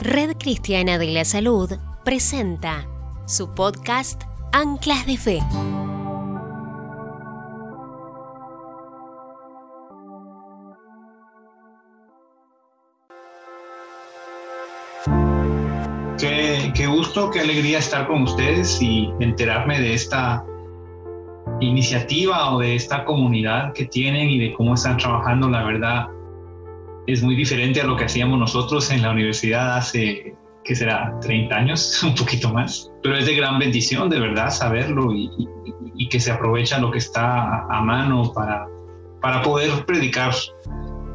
[0.00, 1.72] Red Cristiana de la Salud
[2.04, 2.86] presenta
[3.26, 5.40] su podcast Anclas de Fe.
[16.74, 20.44] Qué, gusto, qué alegría estar con ustedes y enterarme de esta
[21.60, 25.48] iniciativa o de esta comunidad que tienen y de cómo están trabajando.
[25.48, 26.08] La verdad,
[27.08, 31.18] es muy diferente a lo que hacíamos nosotros en la universidad hace, ¿qué será?
[31.22, 32.92] 30 años, un poquito más.
[33.02, 35.28] Pero es de gran bendición, de verdad, saberlo y,
[36.10, 38.66] que se aprovecha lo que está a mano para,
[39.20, 40.32] para poder predicar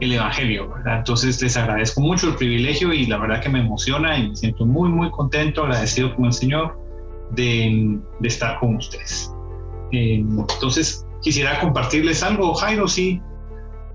[0.02, 0.98] el Evangelio, ¿verdad?
[0.98, 4.66] Entonces les agradezco mucho el privilegio y la verdad que me emociona y me siento
[4.66, 6.78] muy, muy contento, agradecido con el Señor
[7.32, 9.34] de, de estar con ustedes.
[9.94, 13.22] Eh, entonces quisiera compartirles algo, Jairo, sí,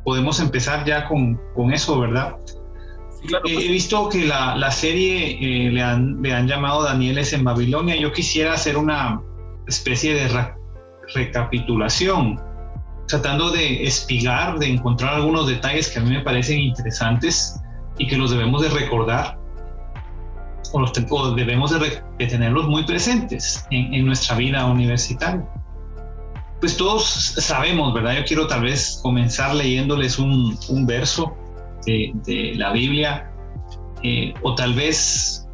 [0.08, 2.34] podemos empezar ya con, con eso, ¿verdad?
[3.44, 7.44] Eh, he visto que la, la serie eh, le, han, le, han, llamado Danieles en
[7.44, 7.94] Babilonia.
[7.94, 9.20] Yo quisiera hacer una
[9.66, 10.30] especie de
[11.12, 12.40] recapitulación,
[13.06, 17.60] tratando de espigar, de encontrar algunos detalles que a mí me parecen interesantes
[17.98, 19.38] y que los debemos de recordar
[20.72, 20.90] o, los,
[21.36, 25.46] debemos de, de, tenerlos muy presentes en, en nuestra vida universitaria
[26.60, 28.16] pues todos sabemos, ¿verdad?
[28.16, 31.36] Yo quiero tal vez comenzar leyéndoles un, verso
[31.86, 33.30] de, de, la Biblia,
[34.02, 35.46] eh, o tal vez,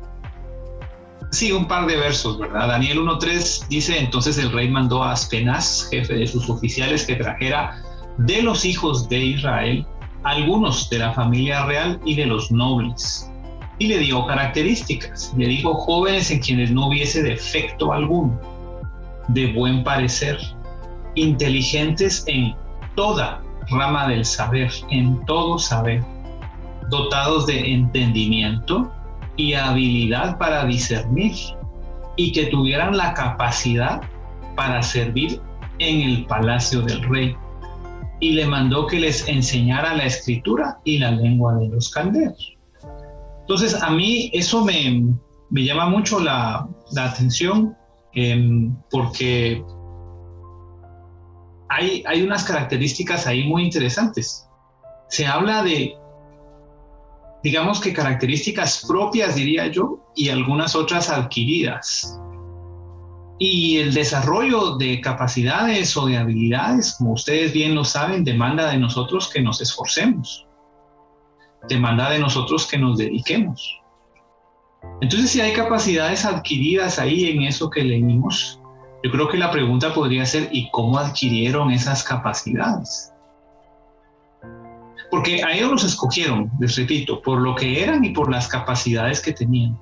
[1.30, 2.68] sí, un par de versos, ¿verdad?
[2.68, 7.82] Daniel 1.3 dice, entonces el rey mandó a Aspenaz, jefe de sus oficiales, que trajera
[8.18, 9.86] de los hijos de Israel
[10.24, 13.30] algunos de la familia real y de los nobles.
[13.78, 15.34] Y le dio características.
[15.36, 18.40] Le dijo jóvenes en quienes no hubiese defecto alguno,
[19.28, 20.38] de buen parecer,
[21.14, 22.54] inteligentes en
[22.96, 26.02] toda rama del saber, en todo saber,
[26.90, 28.90] dotados de entendimiento
[29.36, 31.34] y habilidad para discernir
[32.16, 34.02] y que tuvieran la capacidad
[34.54, 35.40] para servir
[35.78, 37.36] en el palacio del rey.
[38.20, 42.56] Y le mandó que les enseñara la escritura y la lengua de los caldeos.
[43.40, 45.04] Entonces a mí eso me,
[45.50, 47.76] me llama mucho la, la atención
[48.14, 49.62] eh, porque
[51.68, 54.48] hay, unas características ahí muy interesantes.
[55.08, 55.96] Se habla de,
[57.42, 62.18] digamos que características propias, diría yo, y algunas otras adquiridas.
[63.38, 68.78] Y el desarrollo de capacidades o de habilidades, como ustedes bien lo saben, demanda de
[68.78, 70.46] nosotros que nos esforcemos.
[71.68, 73.80] Demanda de nosotros que nos dediquemos.
[75.00, 78.60] Entonces, si hay capacidades adquiridas ahí en eso que leímos,
[79.04, 83.12] yo creo que la pregunta podría ser, ¿y cómo adquirieron esas capacidades?
[85.10, 89.20] Porque a ellos los escogieron, les repito, por lo que eran y por las capacidades
[89.20, 89.78] que tenían.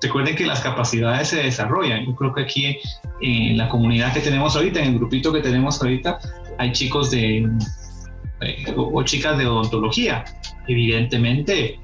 [0.00, 2.06] Recuerden que las capacidades se desarrollan.
[2.06, 2.78] Yo creo que aquí
[3.22, 6.20] en la comunidad que tenemos ahorita, en el grupito que tenemos ahorita,
[6.58, 7.50] hay chicos de
[8.40, 10.24] eh, o chicas de odontología.
[10.68, 11.80] Evidentemente,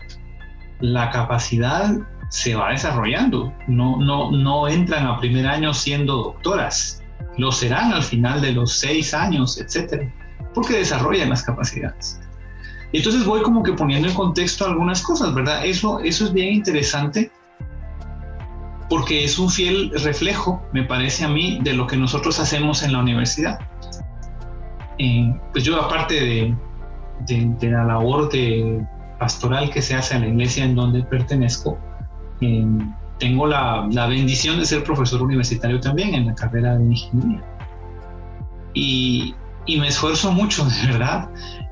[0.79, 1.97] la capacidad
[2.33, 3.53] se va desarrollando.
[3.69, 7.03] No, no, no entran a primer año siendo doctoras,
[7.37, 10.11] lo serán al final de los seis años, etcétera,
[10.55, 12.19] porque desarrollan las capacidades.
[12.95, 15.65] Entonces voy como que poniendo en contexto algunas cosas, ¿verdad?
[15.65, 17.31] Eso, eso es bien interesante
[18.89, 22.95] porque es un fiel reflejo, me parece a mí, de lo que nosotros hacemos en
[22.95, 23.59] la universidad.
[24.99, 26.57] Eh, pues yo aparte de,
[27.27, 28.83] de, de la labor de
[29.19, 31.79] pastoral que se hace en la iglesia en donde pertenezco,
[33.19, 37.43] tengo la, la, bendición de ser profesor universitario también en la carrera de ingeniería.
[38.75, 39.35] Y,
[39.67, 41.29] y me esfuerzo mucho, de verdad,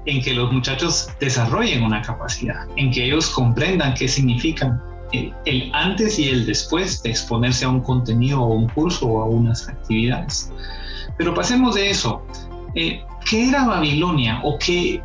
[0.06, 4.80] en que los muchachos desarrollen una capacidad, en que ellos comprendan qué significan
[5.12, 9.22] el, el, antes y el después de exponerse a un contenido o un curso o
[9.22, 10.52] a unas actividades.
[11.18, 12.22] Pero pasemos de eso.
[12.74, 14.40] Eh, ¿Qué era Babilonia?
[14.42, 15.02] O qué,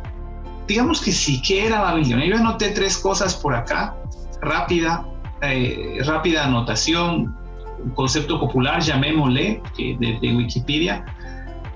[0.66, 2.26] digamos que sí, ¿qué era Babilonia?
[2.26, 3.96] Yo anoté tres cosas por acá,
[4.40, 5.06] rápida,
[5.54, 7.36] eh, rápida anotación,
[7.82, 11.04] un concepto popular, llamémosle, de, Wikipedia,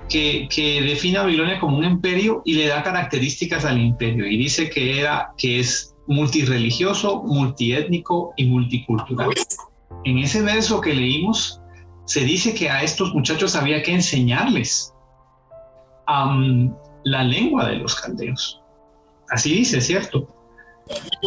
[0.09, 4.37] que, que, define a Babilonia como un imperio y le da características al imperio y
[4.37, 9.29] dice que, era, que es multireligioso, multiétnico y multicultural.
[10.03, 11.61] En ese verso que leímos,
[12.05, 14.93] se dice que a estos muchachos había que enseñarles
[17.03, 18.61] la lengua de los caldeos.
[19.29, 20.27] Así dice, ¿cierto?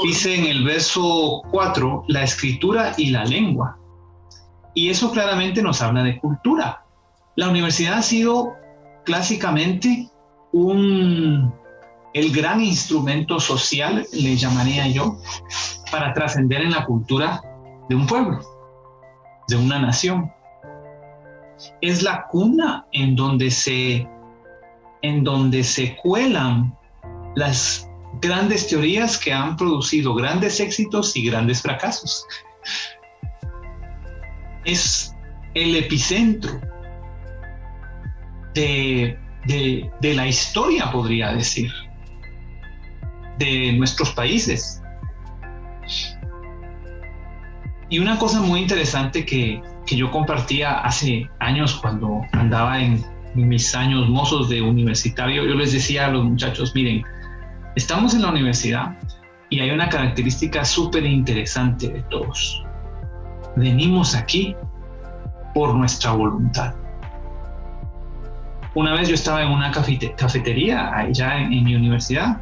[0.02, 3.78] Dice en el verso 4 la escritura y la lengua.
[4.74, 6.84] Y eso claramente nos habla de cultura.
[7.36, 8.54] La universidad ha sido
[9.04, 10.08] clásicamente
[10.52, 11.52] un,
[12.12, 15.18] el gran instrumento social, le llamaría yo,
[15.90, 17.42] para trascender en la cultura
[17.88, 18.40] de un pueblo,
[19.48, 20.32] de una nación.
[21.80, 24.08] Es la cuna en donde se,
[25.02, 26.76] en donde se cuelan
[27.36, 27.88] las
[28.20, 32.26] grandes teorías que han producido grandes éxitos y grandes fracasos.
[34.64, 35.14] Es
[35.54, 36.60] el epicentro
[38.54, 41.70] de, de la historia, podría decir,
[43.38, 44.82] de nuestros países.
[47.90, 53.74] Y una cosa muy interesante que, que yo compartía hace años cuando andaba en, mis
[53.74, 57.02] años mozos de universitario, yo les decía a los muchachos, miren,
[57.76, 58.96] estamos en la universidad
[59.50, 62.64] y hay una característica súper interesante de todos.
[63.56, 64.56] Venimos aquí
[65.54, 66.74] por nuestra voluntad.
[68.74, 72.40] Una vez yo estaba en una cafetería allá en mi universidad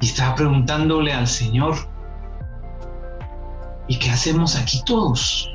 [0.00, 1.74] y estaba preguntándole al Señor,
[3.88, 5.51] ¿y qué hacemos aquí todos?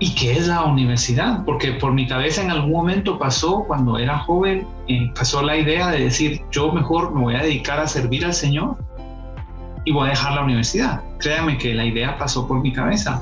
[0.00, 1.44] ¿Y qué es la universidad?
[1.44, 5.88] Porque por mi cabeza en algún momento pasó, cuando era joven, eh, pasó la idea
[5.88, 8.76] de decir, yo mejor me voy a dedicar a servir al Señor
[9.84, 11.02] y voy a dejar la universidad.
[11.18, 13.20] Créame que la idea pasó por mi cabeza.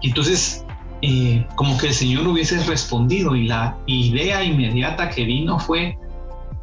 [0.00, 0.66] Y entonces,
[1.02, 5.96] eh, como que el Señor hubiese respondido y la idea inmediata que vino fue,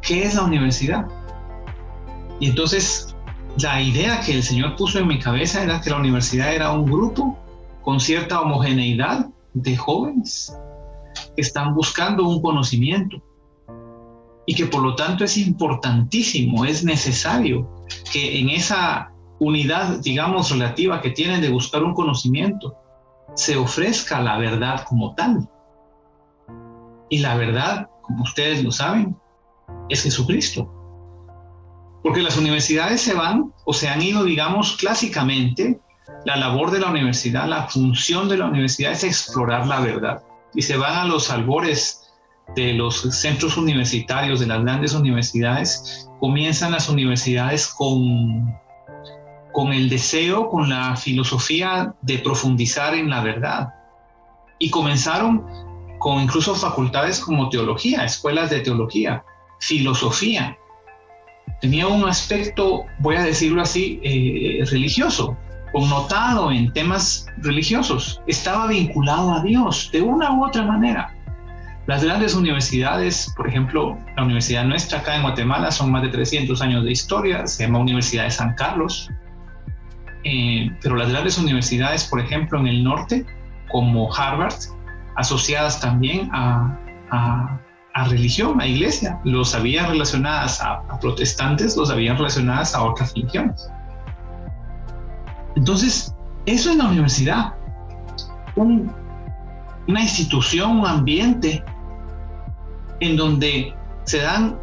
[0.02, 1.06] ¿qué es la universidad?
[2.40, 3.16] Y entonces
[3.58, 6.84] la idea que el Señor puso en mi cabeza era que la universidad era un
[6.84, 7.38] grupo
[7.88, 10.54] con cierta homogeneidad de jóvenes
[11.34, 13.16] que están buscando un conocimiento
[14.44, 17.66] y que por lo tanto es importantísimo, es necesario
[18.12, 22.76] que en esa unidad, digamos, relativa que tienen de buscar un conocimiento,
[23.34, 25.48] se ofrezca la verdad como tal.
[27.08, 29.16] Y la verdad, como ustedes lo saben,
[29.88, 30.70] es Jesucristo.
[32.02, 35.80] Porque las universidades se van o se han ido, digamos, clásicamente,
[36.24, 40.22] la labor de la universidad, la función de la universidad es explorar la verdad.
[40.54, 42.12] Y se van a los albores
[42.54, 48.54] de los centros universitarios, de las grandes universidades, comienzan las universidades con,
[49.52, 53.74] con el deseo, con la filosofía de profundizar en la verdad.
[54.58, 55.44] Y comenzaron
[55.98, 59.24] con incluso facultades como teología, escuelas de teología,
[59.60, 60.56] filosofía.
[61.60, 65.36] Tenía un aspecto, voy a decirlo así, eh, religioso,
[65.72, 68.20] connotado en temas religiosos.
[68.26, 71.14] Estaba vinculado a Dios de una u otra manera.
[71.86, 76.60] Las grandes universidades, por ejemplo, la universidad nuestra acá en Guatemala son más de 300
[76.60, 79.10] años de historia, se llama Universidad de San Carlos.
[80.24, 83.24] Eh, pero las grandes universidades, por ejemplo, en el norte,
[83.70, 84.54] como Harvard,
[85.16, 86.78] asociadas también a,
[87.98, 89.18] a religión, a iglesia.
[89.24, 93.68] Los había relacionadas a, protestantes, los habían relacionadas a otras religiones.
[95.58, 96.14] Entonces,
[96.46, 97.54] eso es la universidad.
[98.54, 101.64] una institución, un ambiente
[103.00, 103.74] en donde
[104.04, 104.56] se dan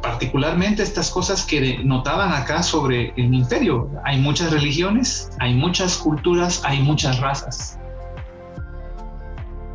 [0.00, 3.90] particularmente estas cosas que notaban acá sobre el imperio.
[4.04, 7.78] Hay muchas religiones, hay muchas culturas, hay muchas razas.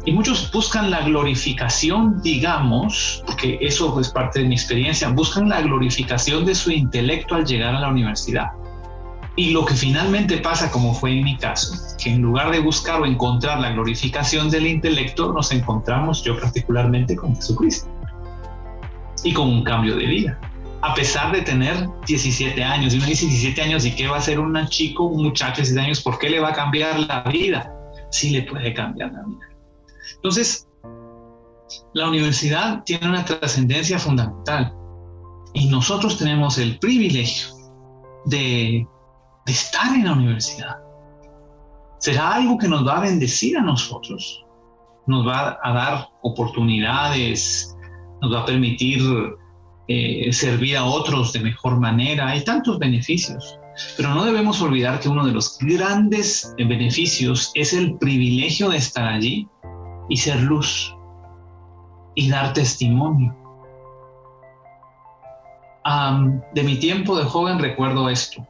[0.06, 5.62] Y muchos buscan la glorificación, digamos, porque eso es parte de mi experiencia, buscan la
[5.62, 8.54] glorificación de su intelecto al llegar a la universidad.
[9.36, 13.02] Y lo que finalmente pasa, como fue en mi caso, que en lugar de buscar
[13.02, 17.90] o encontrar la glorificación del intelecto, nos encontramos, yo particularmente, con Jesucristo.
[19.24, 20.40] Y con un cambio de vida.
[20.82, 24.20] A pesar de tener 17 años, y uno dice 17 años, ¿y qué va a
[24.20, 26.02] hacer un chico, un muchacho de 17 años?
[26.02, 27.74] ¿Por qué le va a cambiar la vida?
[28.12, 29.54] Sí le puede cambiar la vida
[30.16, 30.68] entonces,
[31.94, 34.74] la universidad tiene una trascendencia fundamental
[35.54, 37.50] y nosotros tenemos el privilegio
[38.26, 38.88] de,
[39.52, 40.78] estar en la universidad.
[42.00, 44.46] Será algo que nos va a bendecir a nosotros,
[45.08, 47.76] nos va a dar oportunidades,
[48.22, 49.02] nos va a permitir
[49.88, 52.30] eh, servir a otros de mejor manera.
[52.30, 53.60] Hay tantos beneficios.
[53.98, 59.08] Pero no debemos olvidar que uno de los grandes beneficios es el privilegio de estar
[59.08, 59.48] allí
[60.10, 60.96] y ser luz
[62.16, 63.36] y dar testimonio.
[66.54, 68.48] de mi tiempo de joven recuerdo esto.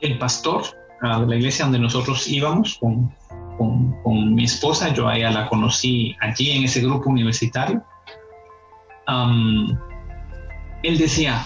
[0.00, 0.62] El pastor
[1.02, 3.14] de la iglesia donde nosotros íbamos con,
[3.58, 7.82] con, mi esposa, yo a ella la conocí allí en ese grupo universitario.
[10.82, 11.44] él decía,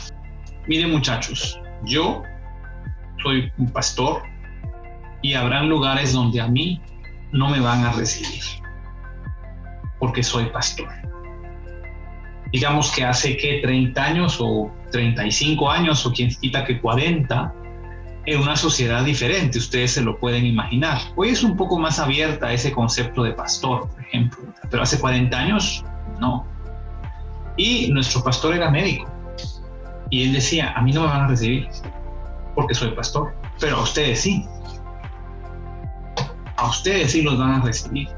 [0.66, 2.23] miren muchachos, yo
[3.23, 4.23] soy un pastor
[5.23, 6.80] y habrán lugares donde a mí
[7.32, 8.42] no me van a recibir
[9.99, 10.88] porque soy pastor.
[12.52, 17.52] digamos que hace que 30 años o 35 años o quien quita que 40,
[18.26, 20.99] en una sociedad diferente, ustedes se lo pueden imaginar.
[21.16, 25.37] Hoy es un poco más abierta ese concepto de pastor, por ejemplo, pero hace 40
[25.37, 25.85] años
[26.21, 26.47] no.
[27.57, 29.11] Y nuestro pastor era médico.
[30.11, 31.69] Y él decía, a mí no me van a recibir
[32.54, 34.47] porque soy pastor, pero a ustedes sí.
[36.57, 38.09] A ustedes sí los van a recibir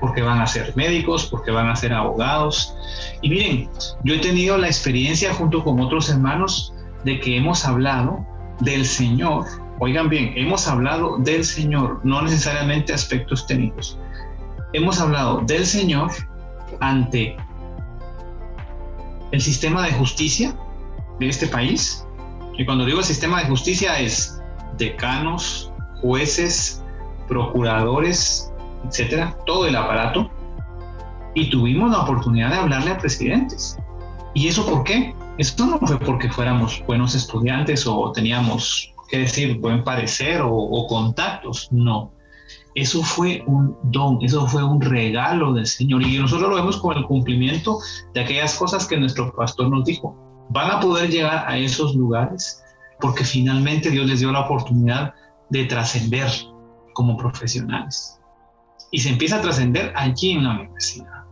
[0.00, 2.74] porque van a ser médicos, porque van a ser abogados.
[3.20, 3.68] Y miren,
[4.04, 6.72] yo he tenido la experiencia junto con otros hermanos
[7.04, 8.26] de que hemos hablado
[8.60, 9.46] del Señor.
[9.80, 13.98] Oigan bien, hemos hablado del Señor, no necesariamente aspectos técnicos.
[14.72, 16.10] Hemos hablado del Señor
[16.80, 17.36] ante
[19.30, 20.56] el sistema de justicia
[21.20, 22.04] de este país.
[22.56, 24.40] Y cuando digo sistema de justicia es
[24.76, 26.82] decanos, jueces,
[27.28, 28.52] procuradores,
[28.86, 30.30] etcétera, todo el aparato,
[31.34, 33.78] y tuvimos la oportunidad de hablarle a presidentes.
[34.34, 35.14] ¿Y eso por qué?
[35.38, 40.86] Eso no fue porque fuéramos buenos estudiantes o teníamos, qué decir, buen parecer o, o
[40.86, 42.12] contactos, no.
[42.74, 46.02] Eso fue un don, eso fue un regalo del Señor.
[46.02, 47.78] Y nosotros lo vemos con el cumplimiento
[48.14, 50.16] de aquellas cosas que nuestro pastor nos dijo.
[50.50, 52.62] Van a poder llegar a esos lugares
[53.00, 55.14] porque finalmente Dios les dio la oportunidad
[55.50, 56.30] de trascender
[56.94, 58.18] como profesionales
[58.90, 61.24] y se empieza a trascender allí en la universidad.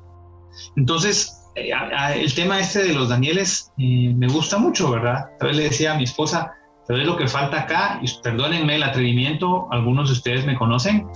[0.77, 1.73] Entonces, eh,
[2.15, 5.31] el tema este de los Danieles eh, me gusta mucho, ¿verdad?
[5.39, 6.53] Tal vez le decía a mi esposa,
[6.87, 11.07] tal vez lo que falta acá, y perdónenme el atrevimiento, algunos de ustedes me conocen,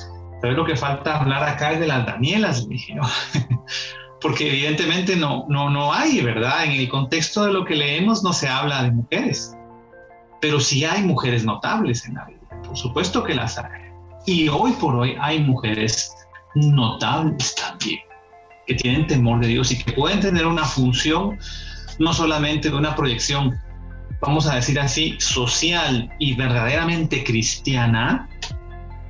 [0.40, 3.02] tal vez lo que falta hablar acá es de las Danielas, dije, ¿no?
[4.20, 6.64] porque evidentemente no, no, no hay, ¿verdad?
[6.64, 9.54] En el contexto de lo que leemos no se habla de mujeres,
[10.40, 13.90] pero sí hay mujeres notables en la vida, por supuesto que las hay.
[14.26, 16.14] Y hoy por hoy hay mujeres
[16.54, 18.00] notables también,
[18.70, 21.36] que tienen temor de Dios y que pueden tener una función
[21.98, 23.58] no solamente de una proyección,
[24.20, 28.28] vamos a decir así, social y verdaderamente cristiana,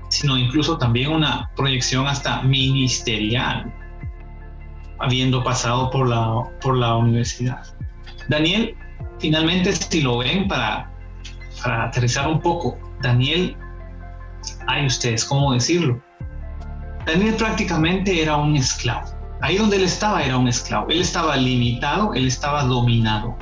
[0.09, 3.71] sino incluso también una proyección hasta ministerial,
[4.99, 7.63] habiendo pasado por la, por la universidad.
[8.31, 8.75] Daniel,
[9.19, 10.91] finalmente, si lo ven para,
[11.63, 13.55] para aterrizar un poco, Daniel,
[14.69, 16.01] hay ustedes, ¿cómo decirlo?
[17.05, 19.20] Daniel prácticamente era un esclavo.
[19.43, 20.89] Ahí donde él estaba era un esclavo.
[20.91, 23.37] Él estaba limitado, él estaba dominado.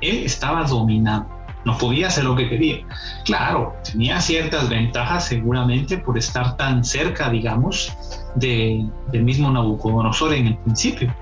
[0.00, 1.26] Él estaba dominado.
[1.64, 2.86] No podía hacer lo que quería.
[3.24, 7.92] Claro, tenía ciertas ventajas seguramente por estar tan cerca, digamos,
[8.36, 11.14] del mismo Nabucodonosor en el principio.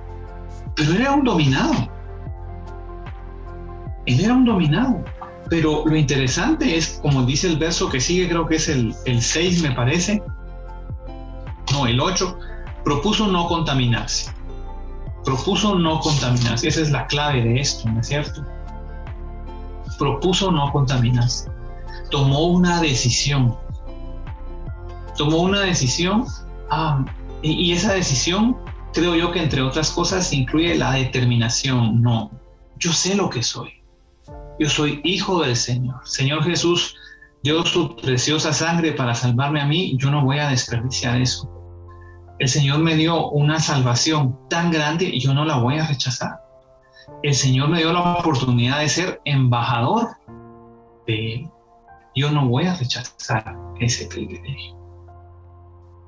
[0.74, 1.88] Pero era un dominado.
[4.04, 5.02] Él era un dominado.
[5.48, 9.22] Pero lo interesante es, como dice el verso que sigue, creo que es el, el
[9.22, 10.22] 6, me parece,
[11.72, 12.38] no, el 8,
[12.86, 14.32] propuso no contaminarse.
[15.24, 16.68] Propuso no contaminarse.
[16.68, 18.46] Esa es la clave de esto, ¿no es cierto?
[19.98, 21.50] Propuso no contaminarse.
[22.12, 23.56] Tomó una decisión.
[25.18, 26.26] Tomó una decisión
[26.70, 27.04] ah,
[27.42, 28.56] y, y esa decisión
[28.92, 32.00] creo yo que entre otras cosas incluye la determinación.
[32.00, 32.30] No,
[32.78, 33.82] yo sé lo que soy.
[34.60, 36.02] Yo soy hijo del Señor.
[36.04, 36.94] Señor Jesús
[37.42, 39.96] dio su preciosa sangre para salvarme a mí.
[39.98, 41.55] Yo no voy a desperdiciar eso
[42.38, 46.40] el Señor me dio una salvación tan grande y yo no la voy a rechazar.
[47.22, 50.08] El Señor me dio la oportunidad de ser embajador
[51.06, 51.50] de Él.
[52.14, 54.76] Yo no voy a rechazar ese privilegio.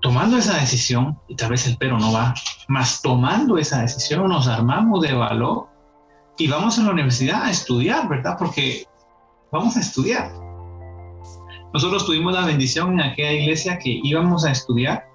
[0.02, 2.35] Tomando esa decisión, y tal vez el pero no va,
[2.68, 5.68] más tomando esa decisión nos armamos de valor
[6.37, 8.37] y vamos a la universidad a estudiar, ¿verdad?
[8.38, 8.85] Porque
[9.50, 10.30] vamos a estudiar.
[11.73, 15.07] Nosotros tuvimos la bendición en aquella iglesia que íbamos a estudiar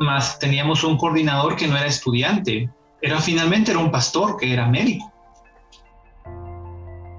[0.00, 2.68] más teníamos un coordinador que no era estudiante,
[3.00, 5.12] era finalmente era un pastor que era médico.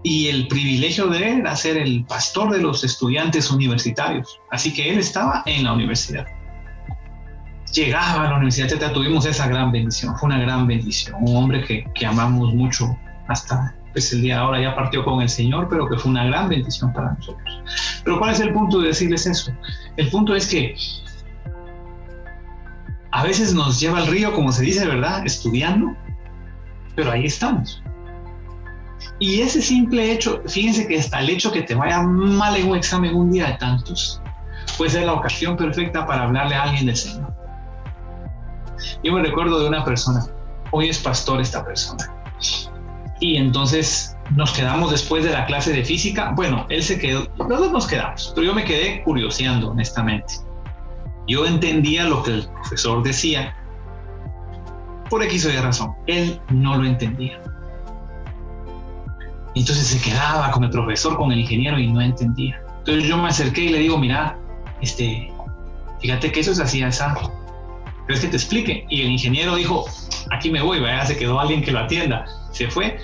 [0.03, 4.39] Y el privilegio de él era ser el pastor de los estudiantes universitarios.
[4.51, 6.27] Así que él estaba en la universidad.
[7.73, 11.15] Llegaba a la universidad, ya tuvimos esa gran bendición, fue una gran bendición.
[11.21, 12.95] Un hombre que, que amamos mucho
[13.27, 16.25] hasta pues el día de ahora ya partió con el Señor, pero que fue una
[16.25, 17.63] gran bendición para nosotros.
[18.03, 19.53] Pero ¿cuál es el punto de decirles eso?
[19.95, 20.75] El punto es que
[23.15, 25.25] a veces nos lleva al río, como se dice, ¿verdad?
[25.25, 25.95] Estudiando,
[26.97, 27.81] pero ahí estamos.
[29.19, 32.75] Y ese simple hecho, fíjense que hasta el hecho que te vaya mal en un
[32.75, 34.21] examen un día de tantos,
[34.77, 37.33] puede ser la ocasión perfecta para hablarle a alguien del Señor.
[39.01, 40.25] Yo me recuerdo de una persona,
[40.71, 42.13] hoy es pastor esta persona,
[43.21, 47.47] y entonces nos quedamos después de la clase de física, bueno, él se quedó, los
[47.47, 50.33] dos nos quedamos, pero yo me quedé curioseando, honestamente.
[51.27, 53.55] Yo entendía lo que el profesor decía
[55.09, 55.93] por X o Y razón.
[56.07, 57.41] Él no lo entendía.
[59.55, 62.61] entonces se quedaba con el profesor, con el ingeniero y no entendía.
[62.79, 64.37] Entonces yo me acerqué y le digo, mira,
[64.81, 65.31] este,
[66.01, 67.15] fíjate que eso es así, esa.
[68.05, 68.85] ¿Crees que te explique?
[68.89, 69.85] Y el ingeniero dijo,
[70.31, 72.25] aquí me voy, se quedó alguien que lo atienda.
[72.51, 72.97] Se fue.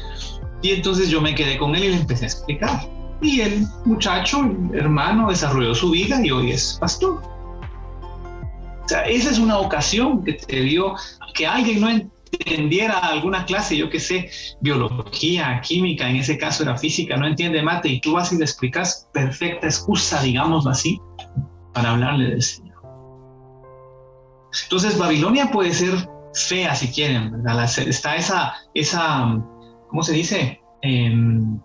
[0.61, 2.87] Y entonces yo me quedé con él y le empecé a explicar.
[3.21, 7.21] Y el muchacho, hermano, desarrolló su vida y hoy es pastor.
[8.91, 10.95] Esa es una ocasión que te dio
[11.33, 14.29] que alguien no entendiera alguna clase, yo que sé,
[14.62, 18.43] biología, química, en ese caso era física, no entiende mate y tú vas y le
[18.43, 21.00] explicas perfecta excusa, digámoslo así,
[21.74, 22.71] para hablarle del Señor.
[24.63, 27.63] Entonces, Babilonia puede ser fea si quieren, ¿verdad?
[27.63, 29.39] Está esa, esa,
[29.89, 30.62] ¿cómo se dice?
[30.81, 31.60] Em,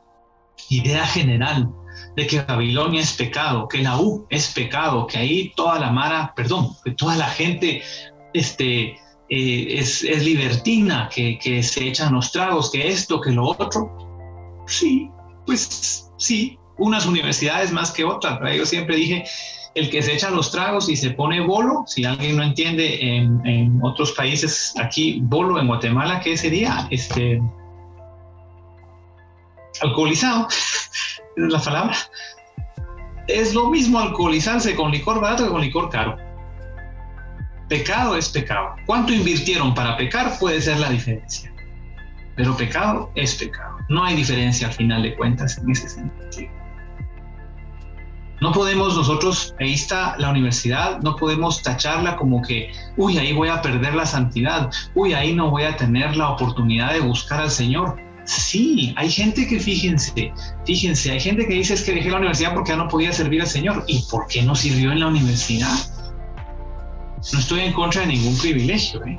[0.68, 1.68] idea general
[2.16, 6.32] de que Babilonia es pecado, que la U es pecado, que ahí toda la mara,
[6.34, 7.82] perdón, que toda la gente
[8.32, 8.96] este,
[9.28, 14.64] eh, es, es, libertina, que, que se echan los tragos, que esto, que lo otro.
[14.66, 15.10] Sí,
[15.44, 18.38] pues sí, unas universidades más que otras.
[18.56, 19.24] Yo siempre dije,
[19.74, 23.78] el que se echa los tragos y se pone bolo, si alguien no entiende en,
[23.82, 26.88] otros países, aquí bolo en Guatemala, ¿qué sería?
[26.90, 27.42] Este,
[29.82, 31.96] alcoholizado, es la palabra.
[33.26, 36.16] Es lo mismo alcoholizarse con licor barato que con licor caro.
[37.68, 38.76] Pecado es pecado.
[38.86, 40.38] ¿Cuánto invirtieron para pecar?
[40.38, 41.52] Puede ser la diferencia.
[42.36, 43.78] Pero pecado es pecado.
[43.88, 46.52] No hay diferencia al final de cuentas en ese sentido.
[48.40, 53.48] No podemos nosotros, ahí está la universidad, no podemos tacharla como que, uy, ahí voy
[53.48, 57.50] a perder la santidad, uy, ahí no voy a tener la oportunidad de buscar al
[57.50, 57.96] Señor.
[58.26, 60.32] Sí, hay gente que fíjense,
[60.64, 63.40] fíjense, hay gente que dice es que dejé la universidad porque ya no podía servir
[63.40, 63.84] al Señor.
[63.86, 65.72] ¿Y por qué no sirvió en la universidad?
[67.32, 69.16] No estoy en contra de ningún privilegio, ¿eh?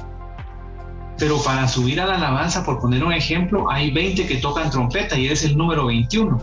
[1.17, 5.17] Pero para subir a la alabanza, por poner un ejemplo, hay 20 que tocan trompeta
[5.17, 6.37] y eres el número 21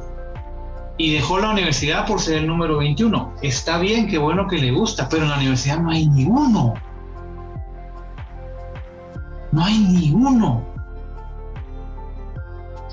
[0.97, 3.35] y dejó la universidad por ser el número 21.
[3.43, 6.75] Está bien, qué bueno que le gusta, pero en la universidad no hay ni uno.
[9.53, 10.74] No hay ni uno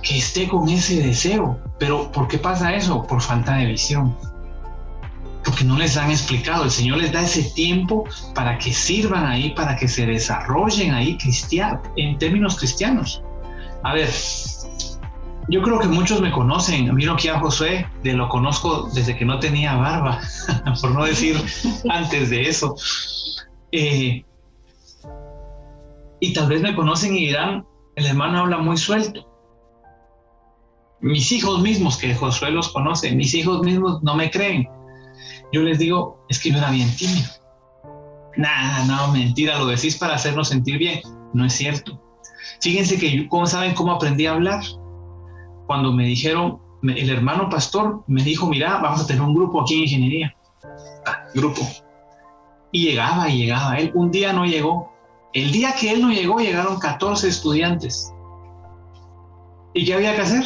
[0.01, 1.59] que esté con ese deseo.
[1.79, 3.05] Pero ¿por qué pasa eso?
[3.07, 4.15] Por falta de visión.
[5.43, 6.65] Porque no les han explicado.
[6.65, 11.17] El Señor les da ese tiempo para que sirvan ahí, para que se desarrollen ahí
[11.95, 13.23] en términos cristianos.
[13.83, 14.09] A ver,
[15.47, 16.93] yo creo que muchos me conocen.
[16.93, 20.21] Miro aquí a Josué, de lo conozco desde que no tenía barba,
[20.81, 21.35] por no decir
[21.89, 22.75] antes de eso.
[23.71, 24.23] Eh,
[26.19, 29.30] y tal vez me conocen y dirán, el hermano habla muy suelto.
[31.01, 34.67] Mis hijos mismos, que Josué los conoce, mis hijos mismos no me creen.
[35.51, 37.27] Yo les digo, es que yo era bien tímido.
[38.37, 41.01] Nada, no, mentira, lo decís para hacernos sentir bien.
[41.33, 41.99] No es cierto.
[42.61, 44.61] Fíjense que, ¿cómo saben cómo aprendí a hablar?
[45.71, 49.75] cuando me dijeron, el hermano pastor me dijo, mira, vamos a tener un grupo aquí
[49.75, 50.35] en ingeniería.
[51.05, 51.61] Ah, grupo.
[52.73, 53.77] Y llegaba y llegaba.
[53.77, 54.91] Él un día no llegó.
[55.31, 58.13] El día que él no llegó, llegaron 14 estudiantes.
[59.73, 60.43] ¿Y qué había que hacer?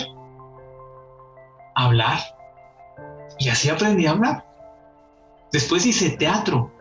[1.76, 2.20] Hablar.
[3.40, 4.46] Y así aprendí a hablar.
[5.52, 6.72] Después hice teatro.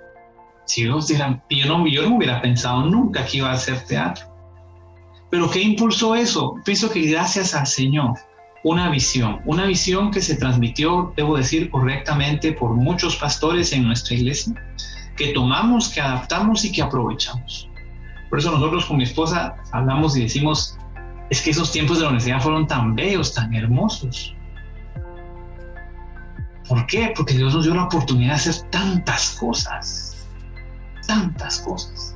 [0.64, 4.26] Si yo, yo, no, yo no hubiera pensado nunca que iba a hacer teatro.
[5.30, 6.54] Pero ¿qué impulsó eso?
[6.64, 8.14] Pienso que gracias al Señor
[8.64, 14.14] una visión, una visión que se transmitió, debo decir, correctamente por muchos pastores en nuestra
[14.14, 14.54] iglesia,
[15.16, 17.68] que tomamos, que adaptamos y que aprovechamos.
[18.30, 20.78] Por eso nosotros con mi esposa hablamos y decimos,
[21.30, 24.34] es que esos tiempos de la universidad fueron tan bellos, tan hermosos.
[26.68, 27.12] ¿Por qué?
[27.14, 30.16] Porque Dios nos dio la oportunidad de hacer tantas cosas,
[31.06, 32.14] tantas cosas.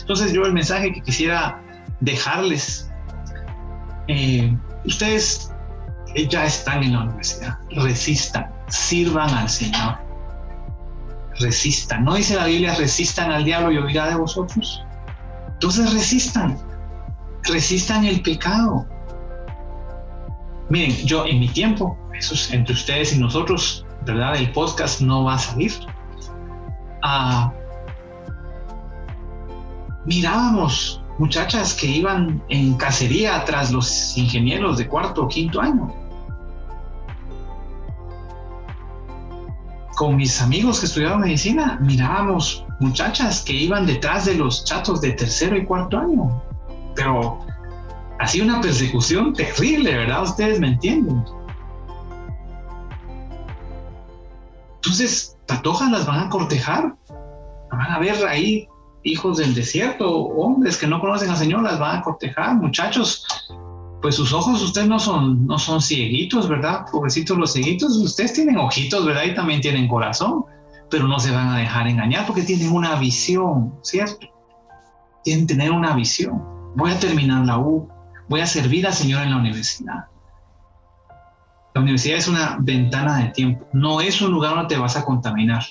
[0.00, 1.62] Entonces yo el mensaje que quisiera
[2.00, 2.90] dejarles,
[4.08, 4.54] eh,
[4.84, 5.50] ustedes
[6.28, 7.58] ya están en la universidad.
[7.70, 9.98] Resistan, sirvan al Señor.
[11.38, 12.04] Resistan.
[12.04, 14.82] ¿No dice la Biblia, resistan al diablo y oirá de vosotros?
[15.48, 16.58] Entonces resistan.
[17.44, 18.86] Resistan el pecado.
[20.68, 21.96] Miren, yo en mi tiempo,
[22.50, 24.36] entre ustedes y nosotros, ¿verdad?
[24.36, 25.72] El podcast no va a salir.
[27.02, 27.52] Ah,
[30.04, 35.92] mirábamos muchachas que iban en cacería tras los ingenieros de cuarto o quinto año.
[39.96, 45.12] con mis amigos que estudiaban medicina, mirábamos muchachas que iban detrás de los chatos de
[45.12, 46.42] tercero y cuarto año.
[46.94, 47.38] Pero
[48.20, 50.24] así una persecución terrible, ¿verdad?
[50.24, 51.24] Ustedes me entienden.
[54.86, 56.94] Entonces, patojas las van a cortejar,
[57.72, 58.68] van a ver ahí
[59.02, 63.26] hijos del desierto, hombres que no conocen al Señor, las van a cortejar, muchachos.
[64.00, 66.86] Pues sus ojos, ustedes no son, no son cieguitos, ¿verdad?
[66.92, 69.24] Pobrecitos los cieguitos, ustedes tienen ojitos, ¿verdad?
[69.24, 70.44] Y también tienen corazón,
[70.88, 74.28] pero no se van a dejar engañar porque tienen una visión, ¿cierto?
[75.24, 76.40] Tienen tener una visión.
[76.76, 77.88] Voy a terminar la U,
[78.28, 80.04] voy a servir al Señor en la universidad.
[81.76, 85.04] La universidad es una ventana de tiempo, no es un lugar donde te vas a
[85.04, 85.62] contaminar.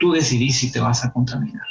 [0.00, 1.62] Tú decidís si te vas a contaminar.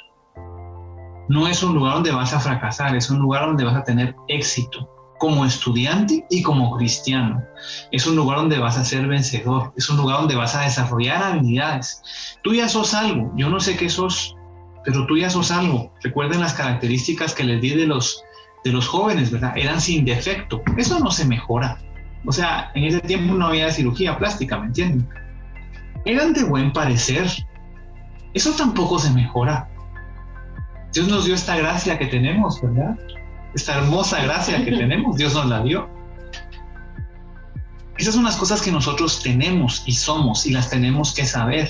[1.27, 4.15] No es un lugar donde vas a fracasar, es un lugar donde vas a tener
[4.29, 4.89] éxito
[5.19, 7.43] como estudiante y como cristiano.
[7.91, 11.21] Es un lugar donde vas a ser vencedor, es un lugar donde vas a desarrollar
[11.23, 12.01] habilidades.
[12.41, 14.37] Tú ya sos algo, yo no sé qué sos,
[14.85, 15.91] pero tú ya sos algo.
[16.03, 18.23] Recuerden las características que les di de los,
[18.63, 19.57] de los jóvenes, ¿verdad?
[19.57, 20.61] Eran sin defecto.
[20.77, 21.77] Eso no se mejora.
[22.25, 25.07] O sea, en ese tiempo no había cirugía plástica, ¿me entienden?
[26.05, 27.27] Eran de buen parecer.
[28.33, 29.69] Eso tampoco se mejora.
[30.93, 32.97] Dios nos dio esta gracia que tenemos, ¿verdad?
[33.53, 35.89] Esta hermosa gracia que tenemos, Dios nos la dio.
[37.97, 41.69] Esas son las cosas que nosotros tenemos y somos y las tenemos que saber.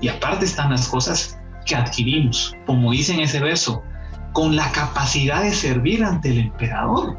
[0.00, 3.82] Y aparte están las cosas que adquirimos, como dice en ese verso,
[4.32, 7.16] con la capacidad de servir ante el emperador.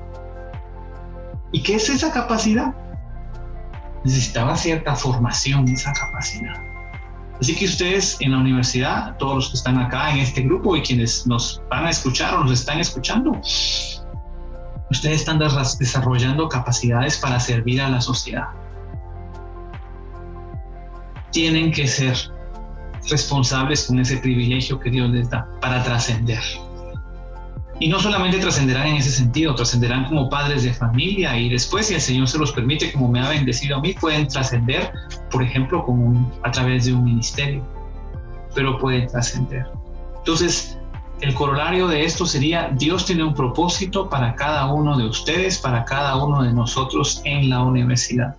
[1.52, 2.74] ¿Y qué es esa capacidad?
[4.04, 6.56] Necesitaba cierta formación esa capacidad.
[7.40, 10.82] Así que ustedes en la universidad, todos los que están acá en este grupo y
[10.82, 13.32] quienes nos van a escuchar o nos están escuchando,
[14.92, 18.48] ustedes están desarrollando capacidades para servir a la sociedad.
[21.32, 22.16] Tienen que ser
[23.10, 26.44] responsables con ese privilegio que Dios les da para trascender.
[27.82, 31.96] Y no solamente trascenderán en ese sentido, trascenderán como padres de familia y después, si
[31.96, 34.92] el Señor se los permite, como me ha bendecido a mí, pueden trascender,
[35.32, 37.66] por ejemplo, como a través de un ministerio,
[38.54, 39.66] pero pueden trascender.
[40.20, 40.78] Entonces,
[41.22, 45.84] el corolario de esto sería, Dios tiene un propósito para cada uno de ustedes, para
[45.84, 48.36] cada uno de nosotros en la universidad.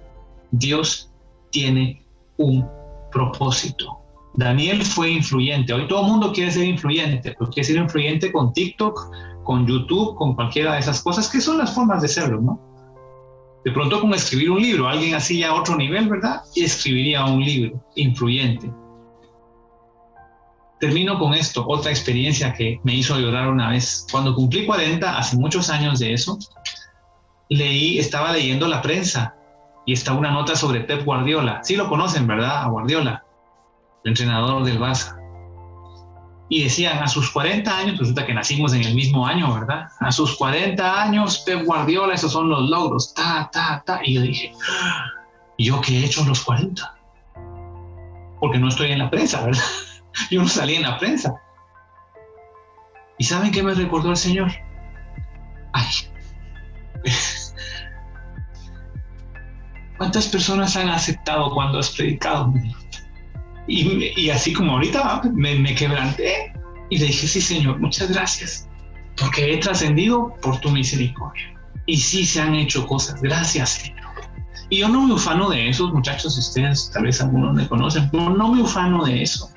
[0.52, 1.11] Dios
[1.50, 2.00] tiene
[2.37, 2.64] un
[3.11, 3.98] propósito.
[4.35, 5.72] Daniel fue influyente.
[5.72, 9.11] Hoy todo el mundo quiere ser influyente, pero quiere ser influyente con TikTok,
[9.44, 12.61] con YouTube, con cualquiera de esas cosas, que son las formas de serlo, ¿no?
[13.64, 16.42] De pronto con escribir un libro, alguien así ya a otro nivel, ¿verdad?
[16.55, 18.72] Y escribiría un libro influyente.
[20.81, 24.05] Termino con esto, otra experiencia que me hizo llorar una vez.
[24.11, 26.37] Cuando cumplí 40, hace muchos años de eso,
[27.48, 29.37] leí, estaba leyendo la prensa
[29.87, 31.61] y estaba una nota sobre Pep Guardiola.
[31.62, 32.64] Sí lo conocen, ¿verdad?
[32.64, 33.24] A Guardiola,
[34.02, 35.21] el entrenador del Barça
[36.53, 39.88] y decían a sus 40 años, resulta que nacimos en el mismo año, ¿verdad?
[40.01, 44.01] A sus 40 años, Pep Guardiola, esos son los logros, ta, ta, ta.
[44.05, 44.53] Y yo dije,
[45.57, 46.95] ¿y yo qué he hecho a los 40?
[48.38, 49.62] Porque no estoy en la prensa, ¿verdad?
[50.31, 51.35] Yo no salí en la prensa.
[53.19, 54.53] ¿Y saben qué me recordó el Señor?
[55.73, 55.87] Ay.
[59.97, 62.53] ¿Cuántas personas han aceptado cuando has predicado?
[63.68, 66.53] Y, así como ahorita me, me quebranté
[66.90, 68.68] y le dije, sí, Señor, muchas gracias,
[69.16, 71.55] porque he trascendido por tu misericordia.
[71.87, 74.03] Y sí se han hecho cosas, gracias, Señor.
[74.68, 78.31] Y yo no me ufano de eso, muchachos, ustedes tal vez algunos me conocen, pero
[78.31, 79.51] no me ufano de eso.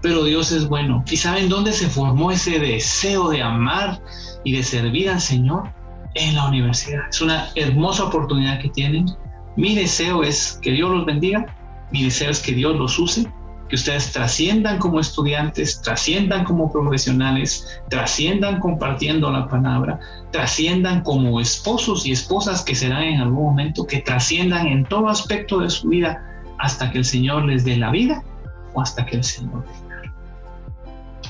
[0.00, 1.04] Pero Dios es bueno.
[1.10, 4.00] ¿Y saben dónde se formó ese deseo de amar
[4.44, 5.72] y de servir al Señor?
[6.14, 7.02] En la universidad.
[7.10, 9.06] Es una hermosa oportunidad que tienen.
[9.56, 11.46] Mi deseo es que Dios los bendiga
[11.92, 13.30] mi deseo es que Dios los use,
[13.68, 19.98] que ustedes trasciendan como estudiantes, trasciendan como profesionales, trasciendan compartiendo la palabra,
[20.30, 25.60] trasciendan como esposos y esposas que serán en algún momento, que trasciendan en todo aspecto
[25.60, 26.22] de su vida
[26.58, 28.22] hasta que el Señor les dé la vida
[28.74, 30.12] o hasta que el Señor venga.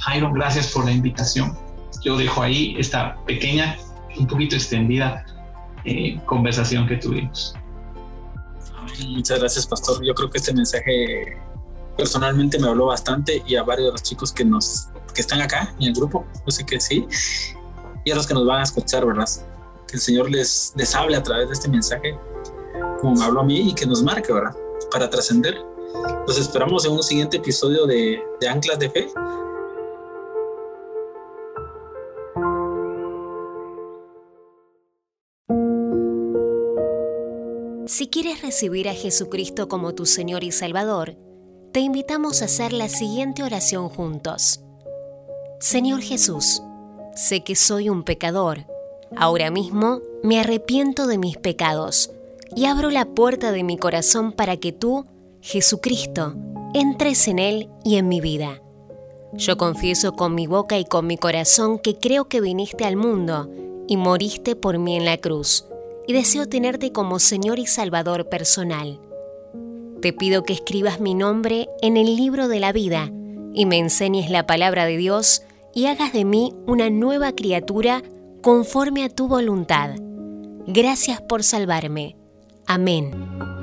[0.01, 1.57] Jairo, gracias por la invitación.
[2.05, 3.77] Yo dejo ahí esta pequeña,
[4.19, 5.25] un poquito extendida
[5.85, 7.55] eh, conversación que tuvimos.
[9.09, 10.05] Muchas gracias, Pastor.
[10.05, 11.39] Yo creo que este mensaje
[11.97, 15.75] personalmente me habló bastante y a varios de los chicos que nos que están acá
[15.79, 17.07] en el grupo, yo sé que sí,
[18.05, 19.29] y a los que nos van a escuchar, ¿verdad?
[19.87, 22.19] Que el Señor les, les hable a través de este mensaje,
[23.01, 24.57] como me habló a mí, y que nos marque, ¿verdad?
[24.91, 25.63] Para trascender.
[26.27, 29.09] Los esperamos en un siguiente episodio de, de Anclas de Fe.
[37.87, 41.17] Si quieres recibir a Jesucristo como tu Señor y Salvador,
[41.73, 44.61] te invitamos a hacer la siguiente oración juntos.
[45.59, 46.63] Señor Jesús,
[47.17, 48.67] sé que soy un pecador.
[49.17, 52.13] Ahora mismo me arrepiento de mis pecados
[52.55, 55.05] y abro la puerta de mi corazón para que tú,
[55.41, 56.35] Jesucristo,
[56.75, 58.63] entres en él y en mi vida.
[59.33, 63.51] Yo confieso con mi boca y con mi corazón que creo que viniste al mundo
[63.89, 65.67] y moriste por mí en la cruz,
[66.07, 69.01] y deseo tenerte como Señor y Salvador personal.
[70.01, 73.11] Te pido que escribas mi nombre en el libro de la vida
[73.55, 75.43] y me enseñes la palabra de Dios
[75.75, 78.03] y hagas de mí una nueva criatura
[78.43, 79.95] conforme a tu voluntad.
[80.67, 82.17] Gracias por salvarme.
[82.67, 83.62] Amén.